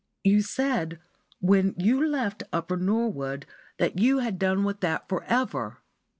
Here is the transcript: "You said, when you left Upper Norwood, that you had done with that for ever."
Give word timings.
"You 0.23 0.41
said, 0.41 0.99
when 1.41 1.75
you 1.77 2.03
left 2.03 2.41
Upper 2.51 2.75
Norwood, 2.75 3.45
that 3.77 3.99
you 3.99 4.17
had 4.17 4.39
done 4.39 4.63
with 4.63 4.79
that 4.79 5.07
for 5.07 5.23
ever." 5.25 5.77